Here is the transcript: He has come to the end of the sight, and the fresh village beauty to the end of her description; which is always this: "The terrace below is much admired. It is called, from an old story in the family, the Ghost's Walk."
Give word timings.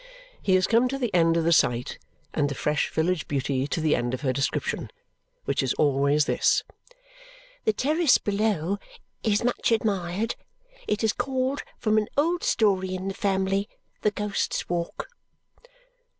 He 0.41 0.55
has 0.55 0.65
come 0.65 0.87
to 0.87 0.97
the 0.97 1.13
end 1.13 1.37
of 1.37 1.43
the 1.43 1.53
sight, 1.53 1.99
and 2.33 2.49
the 2.49 2.55
fresh 2.55 2.89
village 2.89 3.27
beauty 3.27 3.67
to 3.67 3.79
the 3.79 3.95
end 3.95 4.15
of 4.15 4.21
her 4.21 4.33
description; 4.33 4.89
which 5.45 5.61
is 5.61 5.75
always 5.75 6.25
this: 6.25 6.63
"The 7.65 7.73
terrace 7.73 8.17
below 8.17 8.79
is 9.21 9.43
much 9.43 9.71
admired. 9.71 10.33
It 10.87 11.03
is 11.03 11.13
called, 11.13 11.61
from 11.77 11.99
an 11.99 12.07
old 12.17 12.43
story 12.43 12.95
in 12.95 13.09
the 13.09 13.13
family, 13.13 13.69
the 14.01 14.09
Ghost's 14.09 14.67
Walk." 14.67 15.07